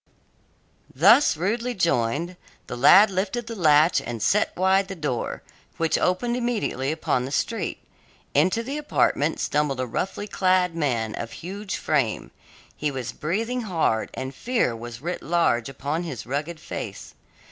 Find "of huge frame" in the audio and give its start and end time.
11.13-12.31